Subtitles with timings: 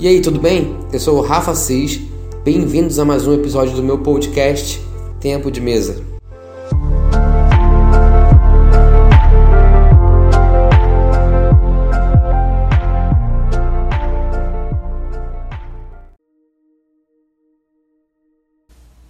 [0.00, 0.78] E aí, tudo bem?
[0.90, 2.00] Eu sou o Rafa Cis.
[2.42, 4.80] Bem-vindos a mais um episódio do meu podcast
[5.20, 6.02] Tempo de Mesa.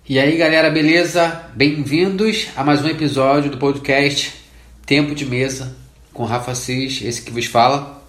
[0.09, 1.53] E aí, galera, beleza?
[1.55, 4.35] Bem-vindos a mais um episódio do podcast
[4.85, 5.77] Tempo de Mesa
[6.13, 8.03] com Rafa Cis, esse que vos fala.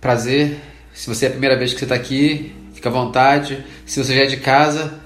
[0.00, 3.64] Prazer se você é a primeira vez que você está aqui, fica à vontade.
[3.86, 5.00] Se você já é de casa,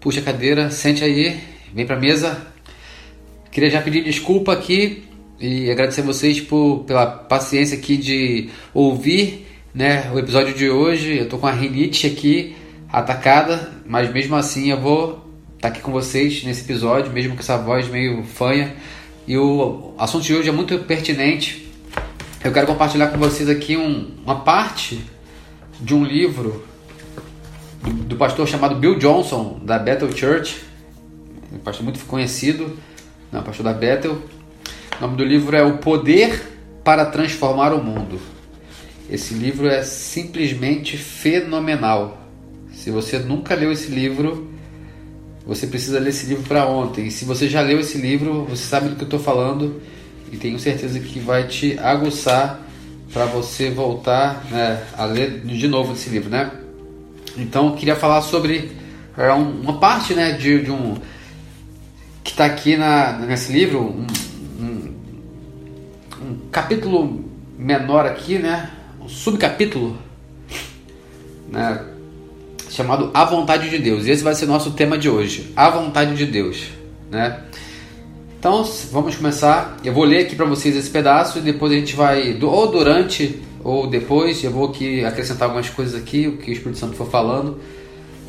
[0.00, 1.40] puxa a cadeira, sente aí,
[1.74, 2.46] vem para a mesa.
[3.50, 5.04] Queria já pedir desculpa aqui
[5.40, 11.18] e agradecer vocês por, pela paciência aqui de ouvir né, o episódio de hoje.
[11.18, 12.54] Eu tô com a rinite aqui
[12.90, 17.40] atacada, mas mesmo assim eu vou estar tá aqui com vocês nesse episódio, mesmo com
[17.40, 18.74] essa voz meio fanha.
[19.26, 21.68] E o assunto de hoje é muito pertinente.
[22.44, 25.00] Eu quero compartilhar com vocês aqui um, uma parte
[25.82, 26.64] de um livro
[28.06, 30.62] do, pastor chamado Bill Johnson, da Bethel Church,
[31.52, 32.78] um pastor muito conhecido,
[33.32, 34.12] não, pastor da Bethel.
[34.98, 36.40] O nome do livro é O Poder
[36.84, 38.20] para Transformar o Mundo.
[39.10, 42.28] Esse livro é simplesmente fenomenal.
[42.72, 44.50] Se você nunca leu esse livro,
[45.44, 47.10] você precisa ler esse livro para ontem.
[47.10, 49.82] Se você já leu esse livro, você sabe do que eu estou falando
[50.30, 52.71] e tenho certeza que vai te aguçar
[53.12, 56.50] para você voltar né, a ler de novo esse livro, né?
[57.36, 58.72] Então eu queria falar sobre
[59.16, 60.96] é, uma parte, né, de, de um
[62.24, 64.06] que está aqui na, nesse livro, um,
[64.60, 64.94] um,
[66.22, 67.24] um, capítulo
[67.58, 69.98] menor aqui, né, um subcapítulo,
[71.48, 71.84] né,
[72.70, 74.06] chamado A Vontade de Deus.
[74.06, 76.68] E esse vai ser nosso tema de hoje, A Vontade de Deus,
[77.10, 77.42] né?
[78.42, 79.76] Então vamos começar.
[79.84, 83.40] Eu vou ler aqui para vocês esse pedaço e depois a gente vai, ou durante
[83.62, 87.08] ou depois, eu vou aqui acrescentar algumas coisas aqui, o que o Espírito Santo for
[87.08, 87.60] falando,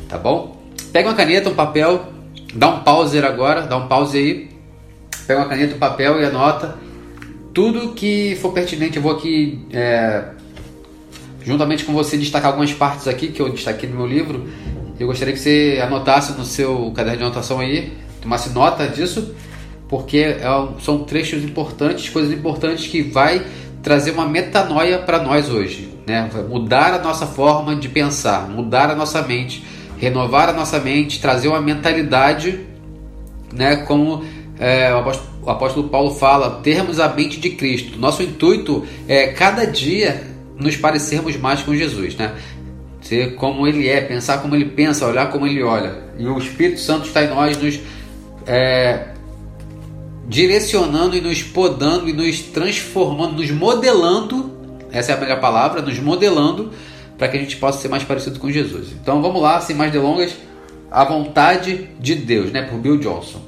[0.08, 0.62] tá bom?
[0.92, 2.12] Pega uma caneta, um papel,
[2.54, 4.50] dá um pause agora, dá um pause aí.
[5.26, 6.78] Pega uma caneta, um papel e anota
[7.52, 8.98] tudo que for pertinente.
[8.98, 10.26] Eu vou aqui, é,
[11.42, 14.48] juntamente com você, destacar algumas partes aqui que eu destaquei no meu livro.
[14.96, 17.92] Eu gostaria que você anotasse no seu caderno de anotação aí,
[18.22, 19.34] tomasse nota disso
[19.88, 20.42] porque é,
[20.80, 23.44] são trechos importantes, coisas importantes que vai
[23.82, 26.28] trazer uma metanoia para nós hoje, né?
[26.32, 29.62] Vai mudar a nossa forma de pensar, mudar a nossa mente,
[29.98, 32.60] renovar a nossa mente, trazer uma mentalidade,
[33.52, 33.76] né?
[33.76, 34.24] Como
[34.58, 37.98] é, o, apóstolo, o apóstolo Paulo fala, termos a mente de Cristo.
[37.98, 40.22] Nosso intuito é cada dia
[40.58, 42.32] nos parecermos mais com Jesus, né?
[43.02, 46.04] Ser como Ele é, pensar como Ele pensa, olhar como Ele olha.
[46.18, 47.78] E o Espírito Santo está em nós, nos
[48.46, 49.08] é,
[50.28, 54.52] direcionando e nos podando e nos transformando, nos modelando,
[54.90, 56.70] essa é a melhor palavra, nos modelando
[57.18, 58.92] para que a gente possa ser mais parecido com Jesus.
[58.92, 60.34] Então vamos lá, sem mais delongas,
[60.90, 63.40] a vontade de Deus, né, por Bill Johnson.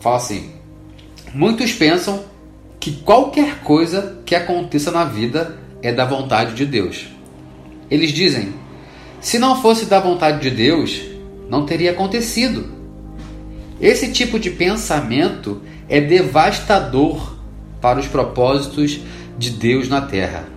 [0.00, 0.50] Fala assim:
[1.32, 2.24] Muitos pensam
[2.78, 7.06] que qualquer coisa que aconteça na vida é da vontade de Deus.
[7.90, 8.54] Eles dizem:
[9.20, 11.00] se não fosse da vontade de Deus,
[11.48, 12.73] não teria acontecido.
[13.80, 17.36] Esse tipo de pensamento é devastador
[17.80, 19.00] para os propósitos
[19.38, 20.48] de Deus na terra.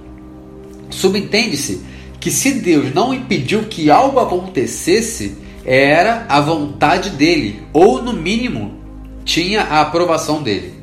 [0.90, 1.82] Subentende-se
[2.20, 8.80] que se Deus não impediu que algo acontecesse, era a vontade dele, ou no mínimo,
[9.26, 10.74] tinha a aprovação dele.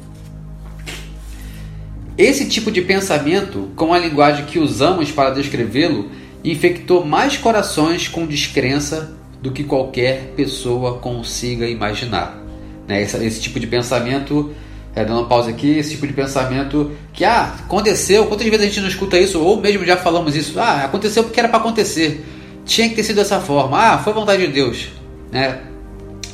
[2.19, 6.11] Esse tipo de pensamento, com a linguagem que usamos para descrevê-lo,
[6.45, 12.43] infectou mais corações com descrença do que qualquer pessoa consiga imaginar.
[12.89, 13.03] Né?
[13.03, 14.55] Esse, esse tipo de pensamento,
[14.95, 18.65] é, dando uma pausa aqui, esse tipo de pensamento que ah, aconteceu, quantas vezes a
[18.65, 22.25] gente não escuta isso, ou mesmo já falamos isso, ah, aconteceu porque era para acontecer,
[22.65, 24.89] tinha que ter sido dessa forma, ah, foi vontade de Deus.
[25.31, 25.61] Né?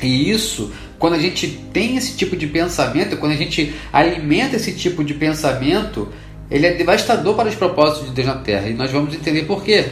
[0.00, 4.72] E isso, quando a gente tem esse tipo de pensamento, quando a gente alimenta esse
[4.72, 6.08] tipo de pensamento,
[6.48, 8.68] ele é devastador para os propósitos de Deus na Terra.
[8.68, 9.86] E nós vamos entender por quê.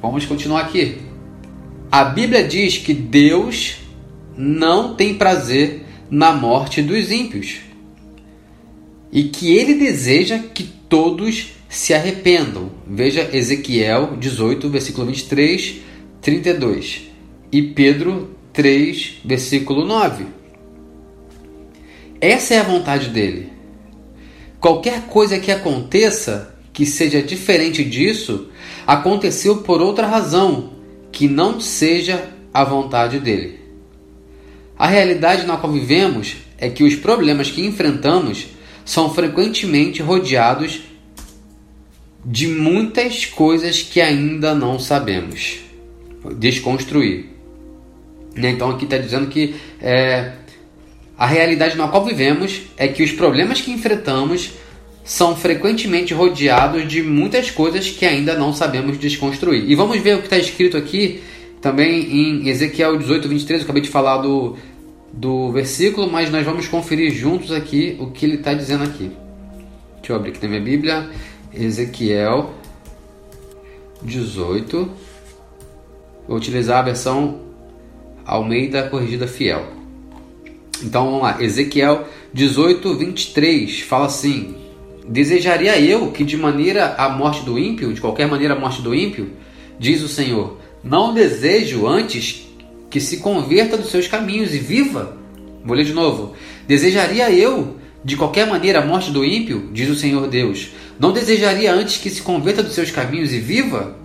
[0.00, 1.13] Vamos continuar aqui.
[1.94, 3.76] A Bíblia diz que Deus
[4.36, 7.58] não tem prazer na morte dos ímpios
[9.12, 12.68] e que ele deseja que todos se arrependam.
[12.84, 15.82] Veja Ezequiel 18, versículo 23,
[16.20, 17.02] 32
[17.52, 20.26] e Pedro 3, versículo 9.
[22.20, 23.52] Essa é a vontade dele.
[24.58, 28.48] Qualquer coisa que aconteça que seja diferente disso,
[28.84, 30.73] aconteceu por outra razão,
[31.14, 33.60] que não seja a vontade dele.
[34.76, 38.48] A realidade na qual vivemos é que os problemas que enfrentamos
[38.84, 40.82] são frequentemente rodeados
[42.24, 45.60] de muitas coisas que ainda não sabemos
[46.36, 47.30] desconstruir.
[48.34, 48.50] Né?
[48.50, 50.32] Então aqui está dizendo que é,
[51.16, 54.50] a realidade na qual vivemos é que os problemas que enfrentamos
[55.04, 59.70] são frequentemente rodeados de muitas coisas que ainda não sabemos desconstruir.
[59.70, 61.22] E vamos ver o que está escrito aqui
[61.60, 63.60] também em Ezequiel 18, 23.
[63.60, 64.56] Eu acabei de falar do,
[65.12, 69.10] do versículo, mas nós vamos conferir juntos aqui o que ele está dizendo aqui.
[69.96, 71.10] Deixa eu abrir aqui na minha Bíblia.
[71.52, 72.54] Ezequiel
[74.02, 74.90] 18.
[76.26, 77.40] Vou utilizar a versão
[78.24, 79.66] Almeida Corrigida Fiel.
[80.82, 81.42] Então vamos lá.
[81.42, 84.63] Ezequiel 18, 23 fala assim:
[85.06, 88.94] Desejaria eu que de maneira a morte do ímpio, de qualquer maneira a morte do
[88.94, 89.32] ímpio,
[89.78, 92.46] diz o Senhor, não desejo antes
[92.88, 95.16] que se converta dos seus caminhos e viva.
[95.64, 96.34] Vou ler de novo.
[96.66, 100.68] Desejaria eu de qualquer maneira a morte do ímpio, diz o Senhor Deus.
[100.98, 103.96] Não desejaria antes que se converta dos seus caminhos e viva?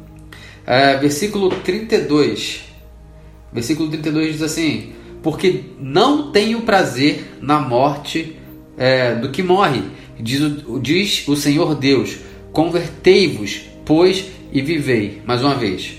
[0.66, 2.62] É, versículo 32.
[3.54, 8.38] Versículo 32 diz assim: Porque não tenho prazer na morte
[8.78, 9.84] é, do que morre
[10.20, 12.18] Diz o, diz o Senhor Deus:
[12.52, 15.22] Convertei-vos, pois, e vivei.
[15.26, 15.98] Mais uma vez.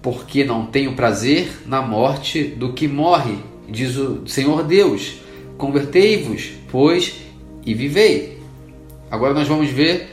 [0.00, 3.36] Porque não tenho prazer na morte do que morre,
[3.68, 5.14] diz o Senhor Deus.
[5.58, 7.14] Convertei-vos, pois,
[7.66, 8.38] e vivei.
[9.10, 10.08] Agora nós vamos ver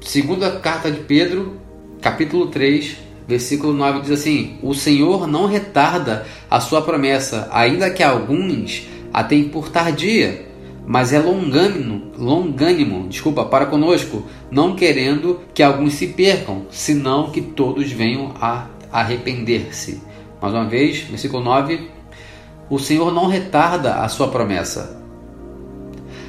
[0.00, 1.56] segunda carta de Pedro,
[2.00, 2.96] capítulo 3,
[3.26, 9.24] versículo 9 diz assim: O Senhor não retarda a sua promessa, ainda que alguns a
[9.24, 10.51] tenham por tardia
[10.86, 17.40] mas é longânimo, longânimo, desculpa, para conosco, não querendo que alguns se percam, senão que
[17.40, 20.02] todos venham a arrepender-se.
[20.40, 21.88] Mais uma vez, versículo 9:
[22.68, 25.00] O Senhor não retarda a sua promessa,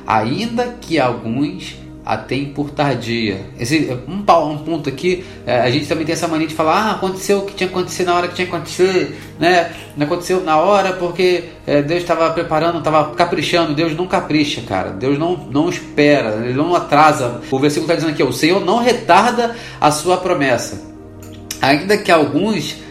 [0.05, 3.41] ainda que alguns a tem por tardia.
[3.57, 6.91] Esse, um, um ponto aqui, é, a gente também tem essa mania de falar, ah,
[6.91, 9.71] aconteceu o que tinha que acontecer na hora que tinha que acontecer, né?
[9.95, 13.73] Não aconteceu na hora porque é, Deus estava preparando, estava caprichando.
[13.73, 14.89] Deus não capricha, cara.
[14.89, 17.41] Deus não, não espera, ele não atrasa.
[17.49, 20.81] O versículo está dizendo aqui, o Senhor não retarda a sua promessa.
[21.61, 22.83] Ainda que alguns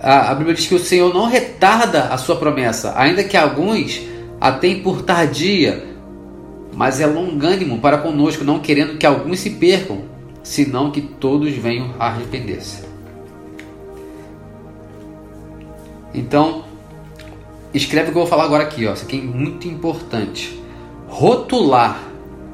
[0.00, 4.00] a, a Bíblia diz que o Senhor não retarda a sua promessa, ainda que alguns
[4.40, 5.84] a tem por tardia
[6.78, 10.02] mas é longânimo para conosco, não querendo que alguns se percam,
[10.44, 12.84] senão que todos venham a arrepender-se.
[16.14, 16.62] Então,
[17.74, 18.92] escreve o que eu vou falar agora aqui, ó.
[18.92, 20.56] Isso aqui é muito importante.
[21.08, 22.00] Rotular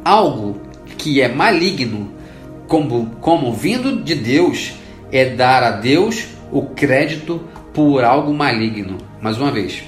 [0.02, 0.58] algo
[0.96, 2.10] que é maligno
[2.66, 4.72] como, como vindo de Deus
[5.12, 7.42] é dar a Deus o crédito
[7.74, 8.96] por algo maligno.
[9.20, 9.84] Mais uma vez,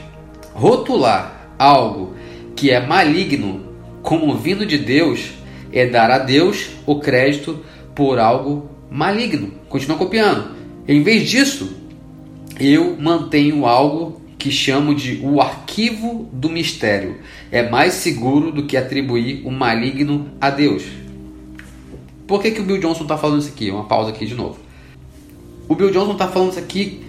[0.52, 2.12] rotular algo
[2.54, 3.65] que é maligno
[4.06, 5.32] como vindo de Deus,
[5.72, 7.58] é dar a Deus o crédito
[7.92, 9.50] por algo maligno.
[9.68, 10.54] Continua copiando.
[10.86, 11.76] Em vez disso,
[12.60, 17.16] eu mantenho algo que chamo de o arquivo do mistério.
[17.50, 20.84] É mais seguro do que atribuir o maligno a Deus.
[22.28, 23.72] Por que, que o Bill Johnson está falando isso aqui?
[23.72, 24.60] Uma pausa aqui de novo.
[25.68, 27.02] O Bill Johnson está falando isso aqui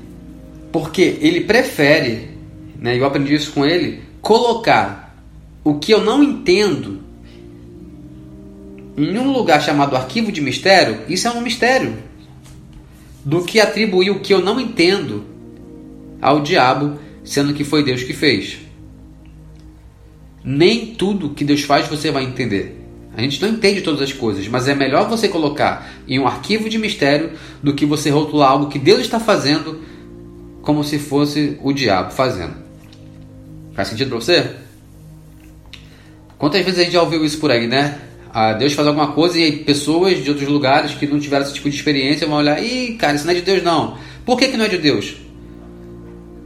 [0.72, 2.32] porque ele prefere,
[2.80, 5.07] né, eu aprendi isso com ele, colocar
[5.70, 7.02] o que eu não entendo
[8.96, 11.98] em um lugar chamado arquivo de mistério, isso é um mistério.
[13.26, 15.26] Do que atribuir o que eu não entendo
[16.22, 18.60] ao diabo, sendo que foi Deus que fez.
[20.42, 22.82] Nem tudo que Deus faz você vai entender.
[23.14, 26.70] A gente não entende todas as coisas, mas é melhor você colocar em um arquivo
[26.70, 29.82] de mistério do que você rotular algo que Deus está fazendo
[30.62, 32.56] como se fosse o diabo fazendo.
[33.74, 34.67] Faz sentido para você?
[36.38, 38.00] Quantas vezes a gente já ouviu isso por aí, né?
[38.32, 41.70] Ah, Deus faz alguma coisa e pessoas de outros lugares que não tiveram esse tipo
[41.70, 43.98] de experiência vão olhar, ih, cara, isso não é de Deus não.
[44.26, 45.16] Por que, que não é de Deus?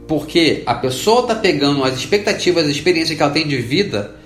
[0.08, 4.22] Porque a pessoa está pegando as expectativas, as experiências que ela tem de vida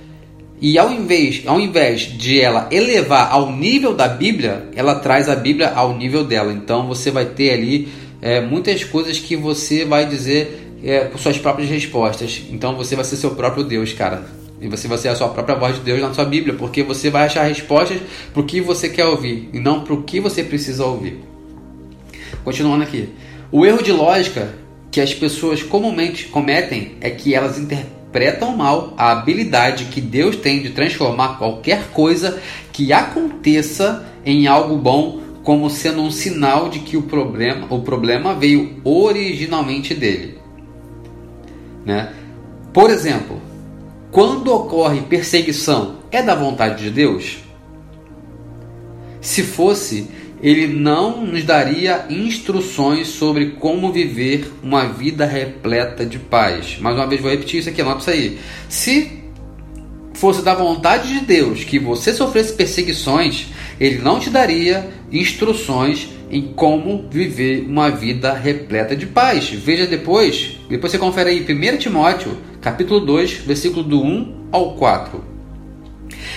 [0.61, 5.37] e ao invés, ao invés de ela elevar ao nível da Bíblia, ela traz a
[5.37, 6.53] Bíblia ao nível dela.
[6.53, 7.89] Então você vai ter ali
[8.23, 12.43] é, muitas coisas que você vai dizer é, com suas próprias respostas.
[12.51, 14.25] Então você vai ser seu próprio Deus, cara.
[14.61, 17.11] E você vai ser a sua própria voz de Deus na sua Bíblia, porque você
[17.11, 18.01] vai achar respostas
[18.33, 21.21] para o que você quer ouvir e não para o que você precisa ouvir.
[22.43, 23.11] Continuando aqui.
[23.53, 24.55] O erro de lógica
[24.91, 30.63] que as pessoas comumente cometem é que elas interpretam mal a habilidade que Deus tem
[30.63, 32.41] de transformar qualquer coisa
[32.73, 38.35] que aconteça em algo bom como sendo um sinal de que o problema, o problema
[38.35, 40.39] veio originalmente dele.
[41.85, 42.13] Né?
[42.73, 43.41] Por exemplo,
[44.17, 47.37] quando ocorre perseguição, é da vontade de Deus?
[49.21, 50.09] Se fosse,
[50.43, 56.79] ele não nos daria instruções sobre como viver uma vida repleta de paz.
[56.81, 58.39] Mais uma vez, vou repetir isso aqui, anota isso aí.
[58.71, 59.23] Se
[60.15, 66.55] fosse da vontade de Deus que você sofresse perseguições, ele não te daria instruções em
[66.55, 69.51] como viver uma vida repleta de paz.
[69.51, 75.23] Veja depois, depois você confere aí 1 Timóteo, capítulo 2, versículo do 1 ao 4.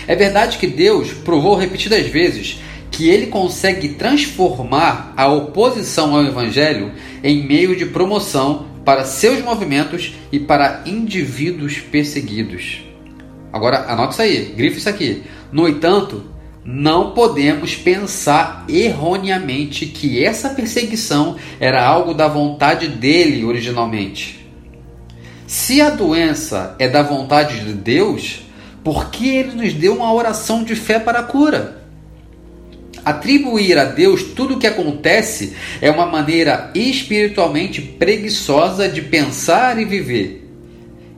[0.05, 2.59] É verdade que Deus provou repetidas vezes
[2.91, 6.91] que ele consegue transformar a oposição ao evangelho
[7.23, 12.83] em meio de promoção para seus movimentos e para indivíduos perseguidos.
[13.51, 15.23] Agora anote isso aí, grife isso aqui.
[15.51, 16.25] No entanto,
[16.63, 24.38] não podemos pensar erroneamente que essa perseguição era algo da vontade dele originalmente.
[25.49, 28.41] Se a doença é da vontade de Deus,
[28.83, 31.81] por que ele nos deu uma oração de fé para a cura?
[33.03, 39.85] Atribuir a Deus tudo o que acontece é uma maneira espiritualmente preguiçosa de pensar e
[39.85, 40.47] viver.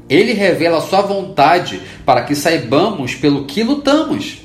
[0.08, 4.38] Ele revela a sua vontade para que saibamos pelo que lutamos.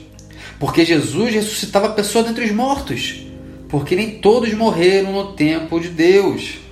[0.59, 3.25] Porque Jesus ressuscitava pessoas dentre os mortos.
[3.69, 6.65] Porque nem todos morreram no tempo de Deus.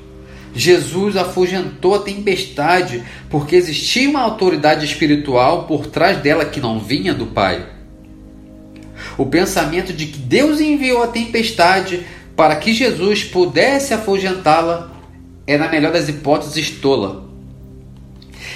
[0.54, 7.12] Jesus afugentou a tempestade porque existia uma autoridade espiritual por trás dela que não vinha
[7.12, 7.66] do Pai.
[9.18, 12.04] O pensamento de que Deus enviou a tempestade
[12.36, 14.92] para que Jesus pudesse afugentá-la
[15.46, 17.28] é, na melhor das hipóteses, tola.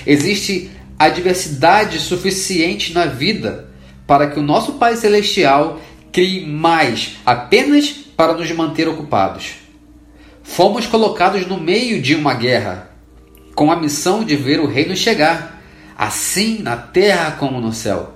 [0.07, 3.69] Existe adversidade suficiente na vida
[4.07, 9.68] para que o nosso Pai Celestial crie mais apenas para nos manter ocupados.
[10.49, 12.91] Fomos colocados no meio de uma guerra,
[13.55, 15.63] com a missão de ver o reino chegar,
[15.97, 18.15] assim na terra como no céu.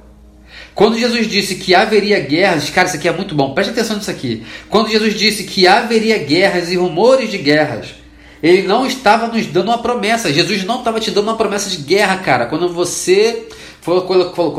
[0.75, 4.11] Quando Jesus disse que haveria guerras, cara, isso aqui é muito bom, preste atenção nisso
[4.11, 4.45] aqui.
[4.69, 7.95] Quando Jesus disse que haveria guerras e rumores de guerras,
[8.43, 10.33] ele não estava nos dando uma promessa.
[10.33, 12.47] Jesus não estava te dando uma promessa de guerra, cara.
[12.47, 13.47] Quando você
[13.83, 14.01] foi,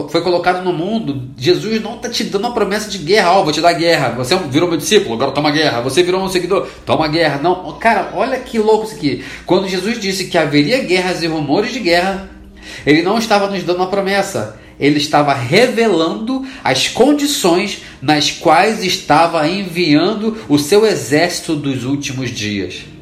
[0.10, 3.32] foi colocado no mundo, Jesus não está te dando uma promessa de guerra.
[3.32, 4.10] Ó, oh, vou te dar guerra.
[4.18, 5.80] Você virou meu discípulo, agora toma guerra.
[5.80, 7.40] Você virou meu seguidor, toma guerra.
[7.42, 9.24] Não, cara, olha que louco isso aqui.
[9.46, 12.30] Quando Jesus disse que haveria guerras e rumores de guerra,
[12.86, 14.60] ele não estava nos dando uma promessa.
[14.78, 22.93] Ele estava revelando as condições nas quais estava enviando o seu exército dos últimos dias.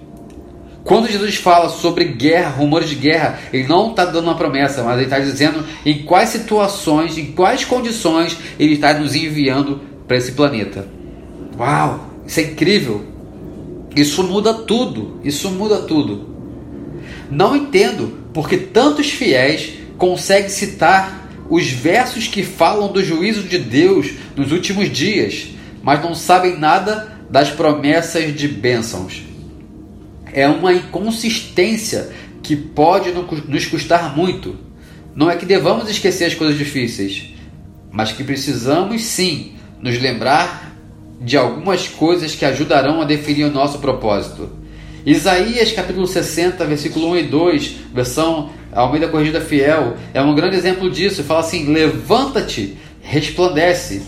[0.83, 4.95] Quando Jesus fala sobre guerra, rumores de guerra, ele não está dando uma promessa, mas
[4.95, 10.31] ele está dizendo em quais situações, em quais condições ele está nos enviando para esse
[10.31, 10.87] planeta.
[11.57, 13.05] Uau, isso é incrível!
[13.95, 16.29] Isso muda tudo, isso muda tudo.
[17.29, 24.11] Não entendo porque tantos fiéis conseguem citar os versos que falam do juízo de Deus
[24.35, 25.49] nos últimos dias,
[25.83, 29.30] mas não sabem nada das promessas de bênçãos
[30.33, 32.09] é uma inconsistência
[32.41, 33.11] que pode
[33.47, 34.55] nos custar muito.
[35.15, 37.33] Não é que devamos esquecer as coisas difíceis,
[37.91, 40.75] mas que precisamos sim nos lembrar
[41.19, 44.49] de algumas coisas que ajudarão a definir o nosso propósito.
[45.05, 50.89] Isaías capítulo 60, versículo 1 e 2, versão Almeida Corrigida Fiel, é um grande exemplo
[50.89, 51.23] disso.
[51.23, 54.03] Fala assim: Levanta-te, resplandece,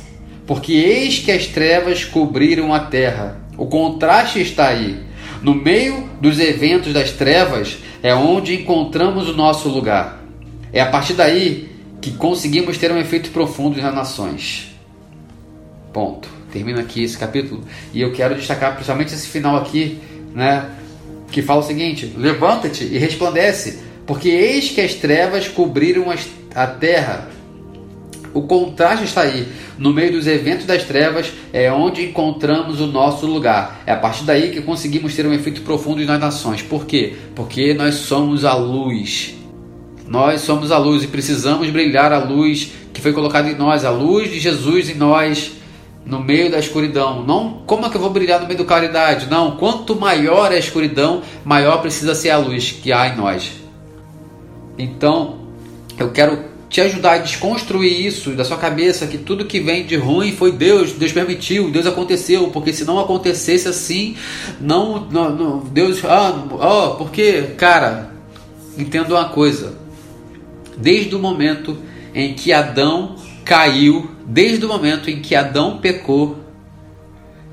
[0.46, 3.42] porque eis que as trevas cobriram a terra.
[3.58, 5.00] O contraste está aí.
[5.44, 10.24] No meio dos eventos das trevas é onde encontramos o nosso lugar.
[10.72, 11.70] É a partir daí
[12.00, 14.74] que conseguimos ter um efeito profundo nas nações.
[15.92, 16.30] Ponto.
[16.50, 20.00] Termina aqui esse capítulo e eu quero destacar principalmente esse final aqui,
[20.34, 20.70] né,
[21.30, 26.06] que fala o seguinte: Levanta-te e resplandece, porque eis que as trevas cobriram
[26.56, 27.28] a terra
[28.34, 29.48] o contraste está aí.
[29.78, 33.82] No meio dos eventos das trevas é onde encontramos o nosso lugar.
[33.86, 36.62] É a partir daí que conseguimos ter um efeito profundo nas nações.
[36.62, 37.14] Por quê?
[37.36, 39.36] Porque nós somos a luz.
[40.08, 43.90] Nós somos a luz e precisamos brilhar a luz que foi colocada em nós, a
[43.90, 45.54] luz de Jesus em nós,
[46.06, 47.24] no meio da escuridão.
[47.24, 49.28] Não, como é que eu vou brilhar no meio da claridade?
[49.30, 53.52] Não, quanto maior é a escuridão, maior precisa ser a luz que há em nós.
[54.78, 55.40] Então,
[55.98, 59.96] eu quero te ajudar a desconstruir isso da sua cabeça, que tudo que vem de
[59.96, 64.18] ruim foi Deus, Deus permitiu, Deus aconteceu, porque se não acontecesse assim,
[64.60, 68.10] não, não, não Deus, ah, oh, porque, cara,
[68.76, 69.78] entenda uma coisa,
[70.76, 71.78] desde o momento
[72.12, 76.40] em que Adão caiu, desde o momento em que Adão pecou,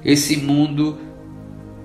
[0.03, 0.99] esse mundo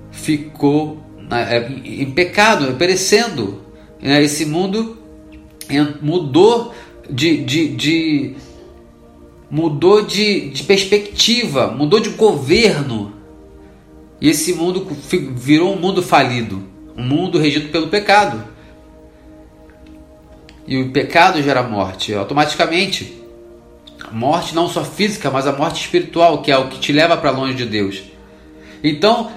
[0.10, 3.62] ficou é, em pecado, perecendo.
[4.02, 4.24] Né?
[4.24, 5.00] Esse mundo
[6.02, 6.74] mudou
[7.10, 8.36] de, de, de
[9.50, 13.14] mudou de, de perspectiva, mudou de governo.
[14.20, 14.88] E esse mundo
[15.36, 16.64] virou um mundo falido,
[16.98, 18.44] um mundo regido pelo pecado.
[20.68, 23.22] E o pecado gera morte automaticamente.
[24.12, 27.32] Morte não só física, mas a morte espiritual, que é o que te leva para
[27.32, 28.04] longe de Deus.
[28.84, 29.32] Então,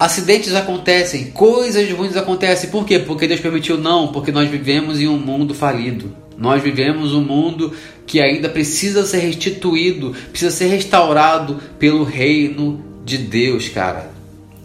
[0.00, 2.70] acidentes acontecem, coisas ruins acontecem.
[2.70, 2.98] Por quê?
[2.98, 3.76] Porque Deus permitiu?
[3.76, 6.16] Não, porque nós vivemos em um mundo falido.
[6.38, 7.74] Nós vivemos um mundo
[8.06, 14.10] que ainda precisa ser restituído, precisa ser restaurado pelo reino de Deus, cara.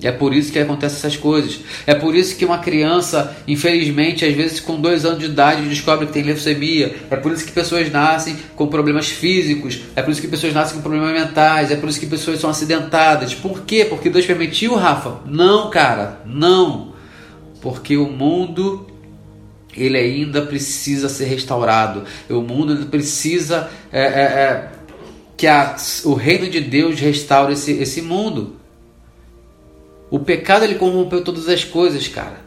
[0.01, 1.61] É por isso que acontecem essas coisas.
[1.87, 6.05] É por isso que uma criança, infelizmente, às vezes com dois anos de idade, descobre
[6.05, 6.95] que tem leucemia.
[7.09, 9.81] É por isso que pessoas nascem com problemas físicos.
[9.95, 11.71] É por isso que pessoas nascem com problemas mentais.
[11.71, 13.33] É por isso que pessoas são acidentadas.
[13.33, 13.85] Por quê?
[13.85, 15.21] Porque Deus permitiu, Rafa?
[15.25, 16.93] Não, cara, não.
[17.61, 18.85] Porque o mundo
[19.75, 22.03] ele ainda precisa ser restaurado.
[22.29, 24.69] O mundo ainda precisa é, é, é,
[25.35, 25.75] que a,
[26.05, 28.54] o reino de Deus restaure esse, esse mundo.
[30.15, 32.39] O pecado ele corrompeu todas as coisas, cara.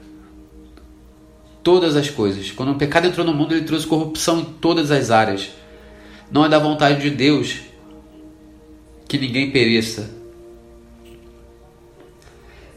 [1.62, 2.50] Todas as coisas.
[2.50, 5.50] Quando o pecado entrou no mundo, ele trouxe corrupção em todas as áreas.
[6.32, 7.58] Não é da vontade de Deus
[9.06, 10.08] que ninguém pereça.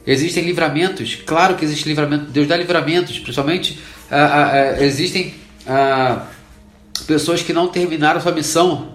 [0.05, 2.25] Existem livramentos, claro que existe livramento.
[2.25, 3.79] Deus dá livramentos, principalmente
[4.11, 6.27] ah, ah, ah, existem ah,
[7.07, 8.90] pessoas que não terminaram sua missão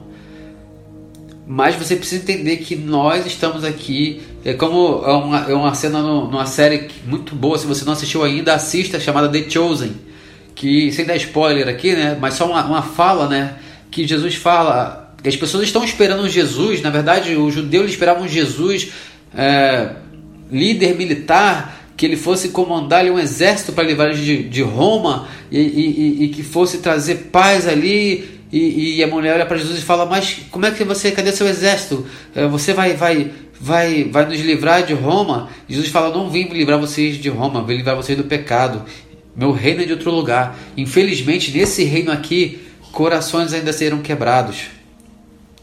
[1.46, 4.20] mas você precisa entender que nós estamos aqui.
[4.44, 7.56] É como é uma, é uma cena no, numa série muito boa.
[7.56, 9.92] Se você não assistiu ainda, assista, chamada The Chosen.
[10.56, 12.16] Que, sem dar spoiler aqui, né?
[12.20, 13.58] Mas só uma, uma fala, né?
[13.92, 15.14] Que Jesus fala.
[15.22, 16.82] Que as pessoas estão esperando Jesus.
[16.82, 18.88] Na verdade, os judeus esperavam Jesus,
[19.32, 19.90] é,
[20.50, 25.60] líder militar, que ele fosse comandar ali, um exército para eles de, de Roma e,
[25.60, 29.82] e, e, que fosse trazer paz ali e, e a mulher olha para Jesus e
[29.82, 32.06] fala: Mas como é que você, cadê seu exército?
[32.34, 35.48] É, você vai, vai, vai, vai nos livrar de Roma?
[35.68, 38.84] Jesus fala: Não vim livrar vocês de Roma, vim livrar vocês do pecado.
[39.34, 40.56] Meu reino é de outro lugar.
[40.76, 42.60] Infelizmente, nesse reino aqui,
[42.92, 44.68] corações ainda serão quebrados,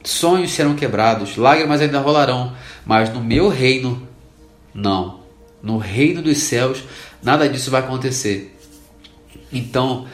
[0.04, 2.54] sonhos serão quebrados, lágrimas ainda rolarão.
[2.86, 4.08] Mas no meu reino,
[4.74, 5.22] não.
[5.62, 6.84] No reino dos céus,
[7.22, 8.54] nada disso vai acontecer.
[9.52, 10.06] Então,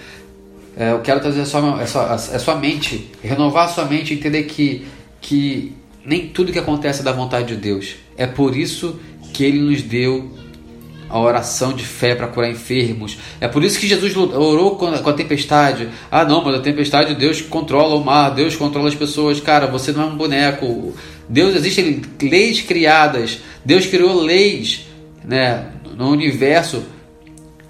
[0.79, 4.13] é, eu quero trazer a sua, a, sua, a sua mente, renovar a sua mente,
[4.13, 4.87] entender que,
[5.19, 7.95] que nem tudo que acontece é da vontade de Deus.
[8.15, 8.97] É por isso
[9.33, 10.31] que Ele nos deu
[11.09, 13.17] a oração de fé para curar enfermos.
[13.41, 15.89] É por isso que Jesus orou com a tempestade.
[16.09, 19.41] Ah, não, mas a tempestade Deus controla o mar, Deus controla as pessoas.
[19.41, 20.93] Cara, você não é um boneco.
[21.27, 23.39] Deus existem leis criadas.
[23.65, 24.85] Deus criou leis,
[25.25, 26.83] né, no universo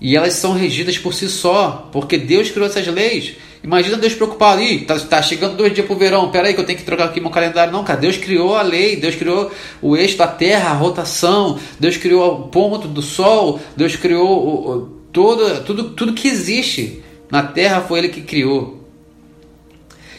[0.01, 3.35] e elas são regidas por si só, porque Deus criou essas leis.
[3.61, 6.79] Imagina Deus preocupar ali, tá, tá chegando dois dias pro verão, peraí que eu tenho
[6.79, 7.73] que trocar aqui meu calendário.
[7.73, 11.97] Não, cara, Deus criou a lei, Deus criou o eixo da terra, a rotação, Deus
[11.97, 14.81] criou o ponto do sol, Deus criou o, o,
[15.11, 18.87] todo, tudo, tudo que existe na terra foi Ele que criou.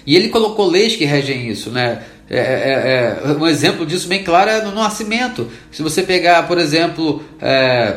[0.06, 2.02] E Ele colocou leis que regem isso, né?
[2.28, 5.50] É, é, é, um exemplo disso bem claro é no nascimento.
[5.72, 7.96] Se você pegar, por exemplo, é,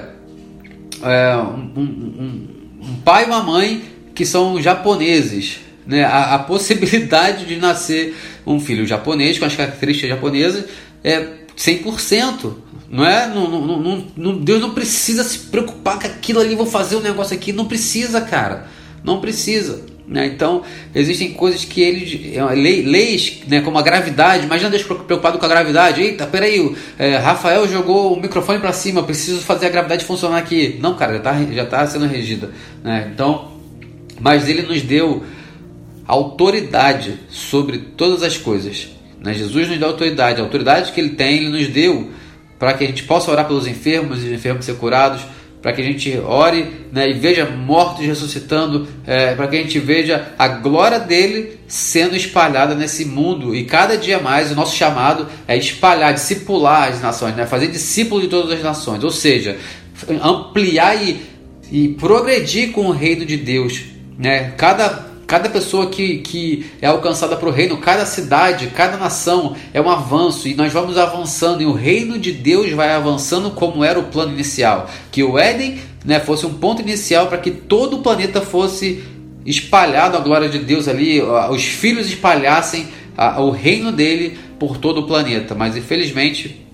[1.03, 2.47] é, um, um,
[2.81, 3.81] um, pai e uma mãe
[4.13, 5.59] que são japoneses.
[5.85, 6.03] Né?
[6.03, 10.65] A, a, possibilidade de nascer um filho japonês com as características japonesas
[11.03, 12.53] é 100%.
[12.89, 13.27] Não é?
[13.27, 17.01] Não, não, não, não, Deus não precisa se preocupar com aquilo ali, vou fazer um
[17.01, 17.51] negócio aqui.
[17.51, 18.67] Não precisa, cara.
[19.03, 19.92] Não precisa.
[20.05, 20.25] Né?
[20.27, 20.63] Então,
[20.93, 22.35] existem coisas que eles.
[22.35, 24.45] É, leis, né, como a gravidade.
[24.45, 26.01] Imagina Deus preocupado com a gravidade.
[26.01, 30.77] Eita, peraí, é, Rafael jogou o microfone para cima, preciso fazer a gravidade funcionar aqui.
[30.81, 31.21] Não, cara,
[31.53, 32.51] já está tá sendo regida.
[32.83, 33.11] Né?
[33.13, 33.53] Então,
[34.19, 35.23] mas ele nos deu
[36.05, 38.89] autoridade sobre todas as coisas.
[39.21, 39.33] Né?
[39.33, 40.41] Jesus nos deu autoridade.
[40.41, 42.11] A autoridade que ele tem, ele nos deu
[42.59, 45.21] para que a gente possa orar pelos enfermos e os enfermos ser curados
[45.63, 49.80] para que a gente ore né, e veja mortos ressuscitando, é, para que a gente
[49.80, 53.56] veja a glória dele sendo espalhada nesse mundo.
[53.56, 58.19] E cada dia mais o nosso chamado é espalhar, discipular as nações, né, fazer discípulo
[58.19, 59.58] de todas as nações, ou seja,
[60.21, 61.21] ampliar e,
[61.71, 63.84] e progredir com o reino de Deus.
[64.19, 64.52] Né?
[64.58, 69.81] Cada Cada pessoa que, que é alcançada para o reino, cada cidade, cada nação é
[69.81, 73.97] um avanço e nós vamos avançando e o reino de Deus vai avançando como era
[73.97, 74.89] o plano inicial.
[75.12, 79.03] Que o Éden né, fosse um ponto inicial para que todo o planeta fosse
[79.45, 84.99] espalhado a glória de Deus ali, os filhos espalhassem a, o reino dele por todo
[84.99, 85.55] o planeta.
[85.55, 86.65] Mas infelizmente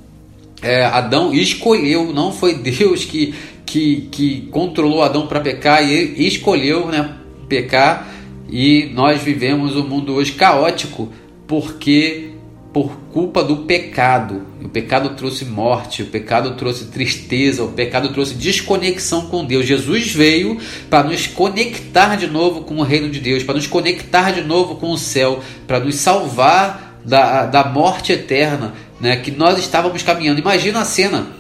[0.61, 3.33] é, Adão escolheu, não foi Deus que,
[3.65, 7.15] que, que controlou Adão para pecar e escolheu né,
[7.47, 8.18] pecar
[8.51, 11.11] e nós vivemos um mundo hoje caótico,
[11.47, 12.31] porque
[12.73, 14.43] por culpa do pecado.
[14.63, 19.65] O pecado trouxe morte, o pecado trouxe tristeza, o pecado trouxe desconexão com Deus.
[19.65, 20.57] Jesus veio
[20.89, 24.75] para nos conectar de novo com o reino de Deus, para nos conectar de novo
[24.75, 30.39] com o céu, para nos salvar da, da morte eterna, né, que nós estávamos caminhando.
[30.39, 31.39] Imagina a cena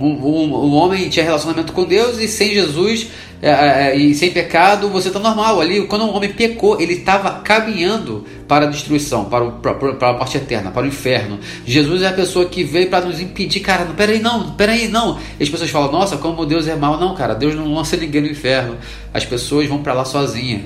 [0.00, 3.08] um, um, um, homem tinha relacionamento com Deus e sem Jesus
[3.42, 5.86] é, é, é e sem pecado você está normal ali.
[5.86, 10.12] Quando um homem pecou, ele estava caminhando para a destruição, para, o, para, para, a
[10.14, 11.38] morte eterna, para o inferno.
[11.64, 13.84] Jesus é a pessoa que veio para nos impedir, cara.
[13.84, 15.18] Não, peraí, não, peraí, não.
[15.38, 16.98] E as pessoas falam, nossa, como Deus é mau.
[16.98, 18.76] Não, cara, Deus não lança ninguém no inferno.
[19.12, 20.62] As pessoas vão para lá sozinhas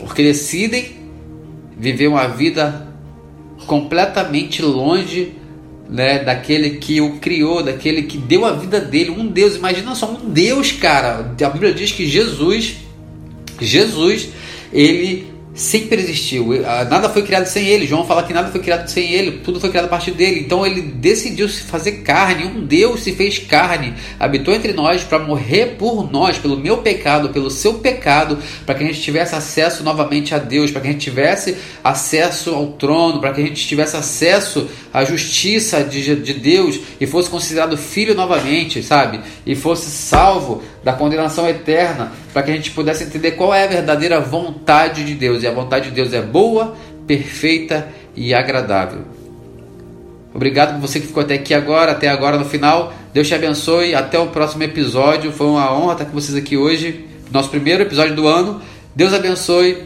[0.00, 0.96] porque decidem
[1.76, 2.88] viver uma vida
[3.66, 5.34] completamente longe
[5.90, 10.10] né, daquele que o criou, daquele que deu a vida dele, um Deus, imagina só
[10.10, 11.34] um Deus, cara.
[11.44, 12.76] A Bíblia diz que Jesus,
[13.60, 14.28] Jesus,
[14.72, 15.29] ele
[15.60, 16.48] sempre existiu.
[16.90, 17.86] Nada foi criado sem ele.
[17.86, 20.40] João fala que nada foi criado sem ele, tudo foi criado a partir dele.
[20.40, 22.44] Então ele decidiu se fazer carne.
[22.44, 27.28] Um Deus se fez carne, habitou entre nós para morrer por nós, pelo meu pecado,
[27.28, 30.92] pelo seu pecado, para que a gente tivesse acesso novamente a Deus, para que a
[30.92, 36.34] gente tivesse acesso ao trono, para que a gente tivesse acesso à justiça de, de
[36.34, 39.20] Deus e fosse considerado filho novamente, sabe?
[39.44, 43.66] E fosse salvo da condenação eterna, para que a gente pudesse entender qual é a
[43.66, 45.42] verdadeira vontade de Deus.
[45.42, 46.74] E a vontade de Deus é boa,
[47.06, 49.02] perfeita e agradável.
[50.32, 52.92] Obrigado por você que ficou até aqui agora, até agora no final.
[53.12, 53.94] Deus te abençoe.
[53.94, 55.32] Até o próximo episódio.
[55.32, 57.04] Foi uma honra estar com vocês aqui hoje.
[57.32, 58.62] Nosso primeiro episódio do ano.
[58.94, 59.82] Deus abençoe.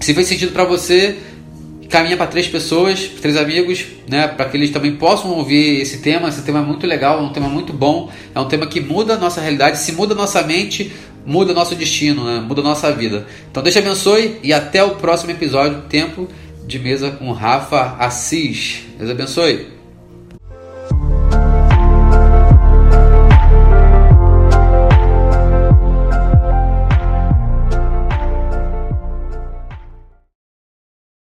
[0.00, 1.18] Se fez sentido para você,
[1.88, 6.28] caminha para três pessoas, três amigos, né, para que eles também possam ouvir esse tema.
[6.28, 9.14] Esse tema é muito legal, é um tema muito bom, é um tema que muda
[9.14, 10.92] a nossa realidade, se muda a nossa mente,
[11.26, 13.26] muda nosso destino, né, muda a nossa vida.
[13.50, 16.28] Então Deus abençoe e até o próximo episódio, Tempo
[16.66, 18.82] de Mesa com Rafa Assis.
[18.98, 19.73] Deus abençoe.